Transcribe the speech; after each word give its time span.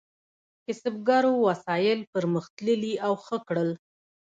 کسبګرو 0.65 1.33
وسایل 1.47 1.99
پرمختللي 2.13 2.93
او 3.05 3.13
ښه 3.23 3.37
کړل. 3.47 3.69